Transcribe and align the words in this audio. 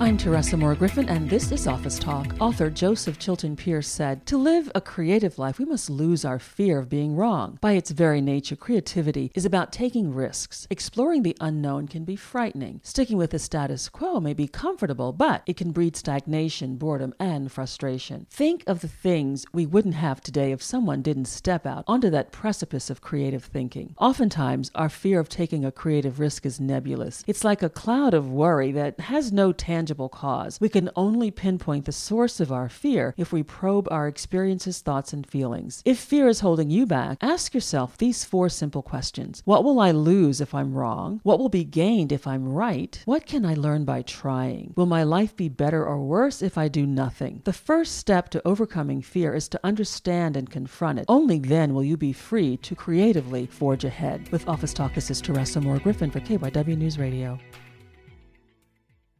I'm 0.00 0.16
Teresa 0.16 0.56
Moore 0.56 0.76
Griffin, 0.76 1.08
and 1.08 1.28
this 1.28 1.50
is 1.50 1.66
Office 1.66 1.98
Talk. 1.98 2.32
Author 2.38 2.70
Joseph 2.70 3.18
Chilton 3.18 3.56
Pearce 3.56 3.88
said 3.88 4.24
To 4.26 4.38
live 4.38 4.70
a 4.72 4.80
creative 4.80 5.40
life, 5.40 5.58
we 5.58 5.64
must 5.64 5.90
lose 5.90 6.24
our 6.24 6.38
fear 6.38 6.78
of 6.78 6.88
being 6.88 7.16
wrong. 7.16 7.58
By 7.60 7.72
its 7.72 7.90
very 7.90 8.20
nature, 8.20 8.54
creativity 8.54 9.32
is 9.34 9.44
about 9.44 9.72
taking 9.72 10.14
risks. 10.14 10.68
Exploring 10.70 11.24
the 11.24 11.36
unknown 11.40 11.88
can 11.88 12.04
be 12.04 12.14
frightening. 12.14 12.80
Sticking 12.84 13.16
with 13.16 13.32
the 13.32 13.40
status 13.40 13.88
quo 13.88 14.20
may 14.20 14.34
be 14.34 14.46
comfortable, 14.46 15.12
but 15.12 15.42
it 15.46 15.56
can 15.56 15.72
breed 15.72 15.96
stagnation, 15.96 16.76
boredom, 16.76 17.12
and 17.18 17.50
frustration. 17.50 18.28
Think 18.30 18.62
of 18.68 18.82
the 18.82 18.88
things 18.88 19.46
we 19.52 19.66
wouldn't 19.66 19.94
have 19.94 20.20
today 20.20 20.52
if 20.52 20.62
someone 20.62 21.02
didn't 21.02 21.24
step 21.24 21.66
out 21.66 21.82
onto 21.88 22.08
that 22.10 22.30
precipice 22.30 22.88
of 22.88 23.00
creative 23.00 23.44
thinking. 23.44 23.96
Oftentimes, 23.98 24.70
our 24.76 24.88
fear 24.88 25.18
of 25.18 25.28
taking 25.28 25.64
a 25.64 25.72
creative 25.72 26.20
risk 26.20 26.46
is 26.46 26.60
nebulous. 26.60 27.24
It's 27.26 27.42
like 27.42 27.64
a 27.64 27.68
cloud 27.68 28.14
of 28.14 28.30
worry 28.30 28.70
that 28.70 29.00
has 29.00 29.32
no 29.32 29.52
tangible 29.52 29.87
tangible 29.88 30.10
cause. 30.10 30.60
We 30.60 30.68
can 30.68 30.90
only 30.96 31.30
pinpoint 31.30 31.86
the 31.86 31.92
source 31.92 32.40
of 32.40 32.52
our 32.52 32.68
fear 32.68 33.14
if 33.16 33.32
we 33.32 33.42
probe 33.42 33.88
our 33.90 34.06
experiences, 34.06 34.80
thoughts, 34.80 35.14
and 35.14 35.26
feelings. 35.26 35.82
If 35.86 35.98
fear 35.98 36.28
is 36.28 36.40
holding 36.40 36.68
you 36.68 36.84
back, 36.84 37.16
ask 37.22 37.54
yourself 37.54 37.96
these 37.96 38.22
four 38.22 38.50
simple 38.50 38.82
questions 38.82 39.40
What 39.46 39.64
will 39.64 39.80
I 39.80 39.92
lose 39.92 40.42
if 40.42 40.54
I'm 40.54 40.74
wrong? 40.74 41.20
What 41.22 41.38
will 41.38 41.48
be 41.48 41.64
gained 41.64 42.12
if 42.12 42.26
I'm 42.26 42.46
right? 42.46 43.00
What 43.06 43.24
can 43.24 43.46
I 43.46 43.54
learn 43.54 43.86
by 43.86 44.02
trying? 44.02 44.74
Will 44.76 44.84
my 44.84 45.04
life 45.04 45.34
be 45.34 45.48
better 45.48 45.82
or 45.86 46.02
worse 46.02 46.42
if 46.42 46.58
I 46.58 46.68
do 46.68 46.84
nothing? 46.84 47.40
The 47.44 47.52
first 47.54 47.96
step 47.96 48.28
to 48.30 48.46
overcoming 48.46 49.00
fear 49.00 49.32
is 49.34 49.48
to 49.48 49.60
understand 49.64 50.36
and 50.36 50.50
confront 50.50 50.98
it. 50.98 51.06
Only 51.08 51.38
then 51.38 51.72
will 51.72 51.84
you 51.84 51.96
be 51.96 52.12
free 52.12 52.58
to 52.58 52.74
creatively 52.74 53.46
forge 53.46 53.84
ahead. 53.84 54.28
With 54.30 54.46
Office 54.48 54.74
Talk, 54.74 54.92
this 54.92 55.10
is 55.10 55.22
Teresa 55.22 55.62
Moore 55.62 55.78
Griffin 55.78 56.10
for 56.10 56.20
KYW 56.20 56.76
News 56.76 56.98
Radio. 56.98 57.38